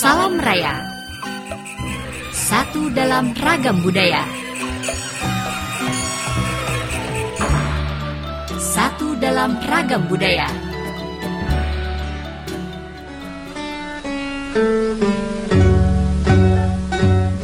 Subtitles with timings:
[0.00, 0.80] Salam Raya.
[2.32, 4.24] Satu dalam ragam budaya.
[8.56, 10.48] Satu dalam ragam budaya.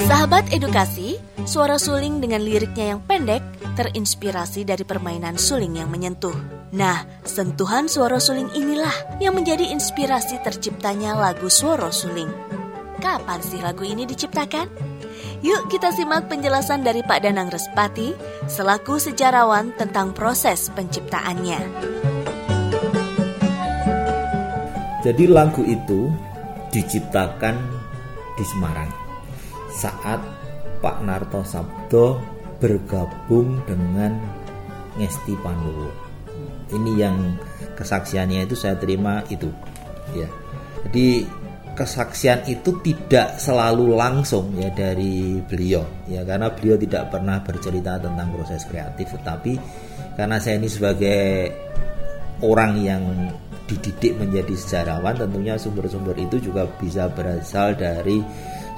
[0.09, 3.45] Sahabat edukasi, suara suling dengan liriknya yang pendek
[3.77, 6.56] terinspirasi dari permainan suling yang menyentuh.
[6.75, 12.31] Nah, sentuhan suara suling inilah yang menjadi inspirasi terciptanya lagu Suara Suling.
[12.99, 14.67] Kapan sih lagu ini diciptakan?
[15.47, 18.17] Yuk kita simak penjelasan dari Pak Danang Respati
[18.51, 21.61] selaku sejarawan tentang proses penciptaannya.
[25.07, 26.11] Jadi lagu itu
[26.75, 27.55] diciptakan
[28.35, 28.91] di Semarang
[29.71, 30.19] saat
[30.83, 32.19] Pak Narto Sabdo
[32.59, 34.19] bergabung dengan
[34.99, 36.06] Ngesti Pandowo.
[36.73, 37.39] Ini yang
[37.79, 39.51] kesaksiannya itu saya terima itu,
[40.15, 40.27] ya.
[40.87, 41.27] Jadi
[41.77, 48.33] kesaksian itu tidak selalu langsung ya dari beliau ya karena beliau tidak pernah bercerita tentang
[48.33, 49.61] proses kreatif tetapi
[50.17, 51.53] karena saya ini sebagai
[52.41, 53.05] orang yang
[53.69, 58.25] dididik menjadi sejarawan tentunya sumber-sumber itu juga bisa berasal dari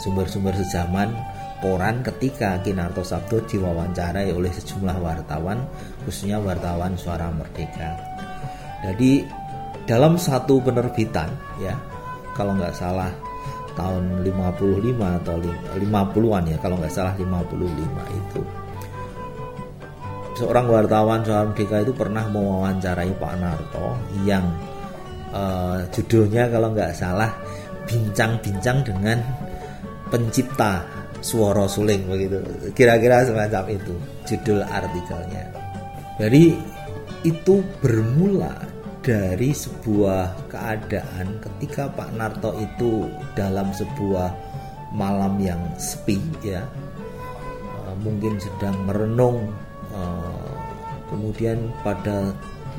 [0.03, 1.15] sumber-sumber sejaman
[1.59, 5.67] koran ketika Kinarto Sabdo diwawancarai oleh sejumlah wartawan
[6.07, 7.99] khususnya wartawan Suara Merdeka.
[8.87, 9.27] Jadi
[9.89, 11.75] dalam satu penerbitan ya
[12.37, 13.11] kalau nggak salah
[13.75, 15.35] tahun 55 atau
[15.79, 17.59] 50-an ya kalau nggak salah 55
[18.11, 18.43] itu
[20.39, 24.47] seorang wartawan Suara Merdeka itu pernah mewawancarai Pak Narto yang
[25.35, 27.35] uh, judulnya kalau nggak salah
[27.91, 29.19] bincang-bincang dengan
[30.13, 32.39] pencipta suara suling begitu.
[32.73, 33.95] Kira-kira semacam itu
[34.29, 35.45] judul artikelnya.
[36.19, 36.55] Jadi
[37.27, 38.55] itu bermula
[39.03, 44.31] dari sebuah keadaan ketika Pak Narto itu dalam sebuah
[44.93, 46.63] malam yang sepi ya.
[47.87, 49.49] Uh, mungkin sedang merenung
[49.95, 50.53] uh,
[51.09, 52.37] kemudian pada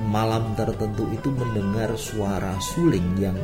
[0.08, 3.36] malam tertentu itu mendengar suara suling yang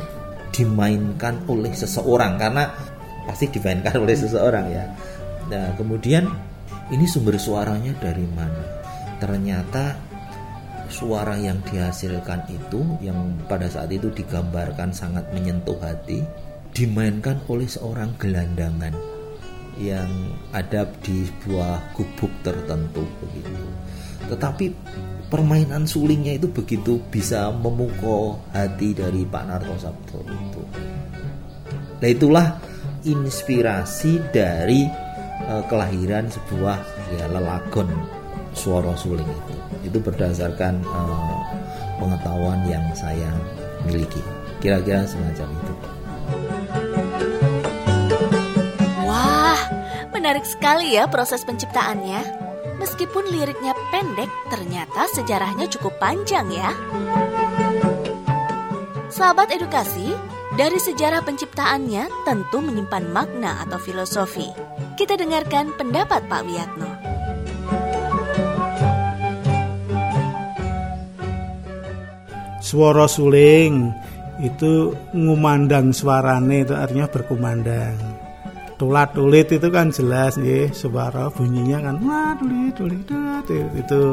[0.56, 2.40] dimainkan oleh seseorang.
[2.40, 2.72] Karena
[3.26, 4.86] pasti dimainkan oleh seseorang ya.
[5.50, 6.26] Nah, kemudian
[6.94, 8.62] ini sumber suaranya dari mana?
[9.18, 9.98] Ternyata
[10.90, 13.18] suara yang dihasilkan itu yang
[13.50, 16.22] pada saat itu digambarkan sangat menyentuh hati
[16.76, 18.94] dimainkan oleh seorang gelandangan
[19.76, 20.08] yang
[20.56, 23.66] ada di sebuah gubuk tertentu begitu.
[24.32, 24.66] Tetapi
[25.28, 30.62] permainan sulingnya itu begitu bisa memukau hati dari Pak Narto Sabto itu.
[32.00, 32.48] Nah itulah
[33.06, 34.90] inspirasi dari
[35.46, 36.78] uh, kelahiran sebuah
[37.16, 37.88] ya lelagon
[38.58, 39.56] suara suling itu.
[39.86, 41.38] Itu berdasarkan uh,
[42.02, 43.30] pengetahuan yang saya
[43.86, 44.22] miliki.
[44.60, 45.74] Kira-kira semacam itu.
[49.06, 49.60] Wah,
[50.10, 52.44] menarik sekali ya proses penciptaannya.
[52.76, 56.76] Meskipun liriknya pendek, ternyata sejarahnya cukup panjang ya.
[59.08, 60.12] Sahabat edukasi,
[60.56, 64.48] dari sejarah penciptaannya tentu menyimpan makna atau filosofi.
[64.96, 66.92] Kita dengarkan pendapat Pak Wiyatno.
[72.64, 73.92] Suara suling
[74.40, 78.00] itu ngumandang suarane itu artinya berkumandang.
[78.80, 81.96] Tulat tulit itu kan jelas nih suara bunyinya kan
[82.40, 83.08] tulit tulit
[83.76, 84.04] itu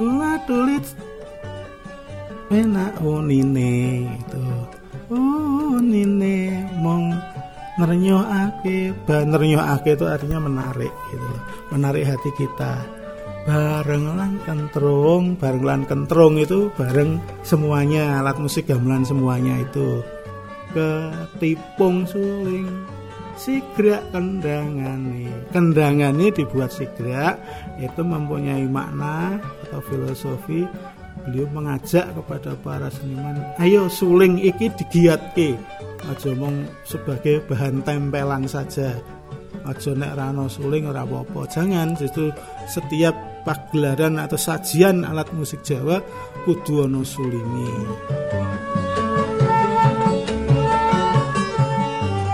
[0.00, 0.84] tulat tulit
[2.48, 4.44] enak oh nine itu
[7.90, 9.26] ake ba
[9.74, 11.30] ake itu artinya menarik gitu
[11.74, 12.74] menarik hati kita.
[13.42, 19.98] Bareng lan kentrung bareng lan kentrung itu bareng semuanya alat musik gamelan semuanya itu.
[20.70, 22.70] Ketipung suling
[23.34, 27.42] sigrak kendangan nih kendangan ini dibuat sigrak
[27.82, 30.64] itu mempunyai makna atau filosofi.
[31.22, 35.54] Beliau mengajak kepada para seniman ayo suling iki digiatke
[36.10, 38.98] aja mong sebagai bahan tempelan saja
[39.62, 42.34] aja nek rano suling ora apa-apa jangan justru
[42.66, 43.14] setiap
[43.46, 46.02] pagelaran atau sajian alat musik Jawa
[46.42, 47.70] kudu ana sulingi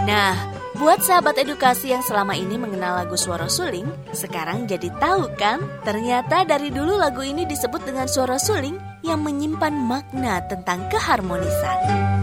[0.09, 0.33] Nah,
[0.79, 5.59] Buat sahabat edukasi yang selama ini mengenal lagu Suara Suling, sekarang jadi tahu kan?
[5.83, 12.18] Ternyata dari dulu lagu ini disebut dengan suara suling yang menyimpan makna tentang keharmonisan.